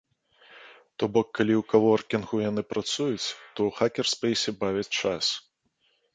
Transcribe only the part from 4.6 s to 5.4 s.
бавяць час.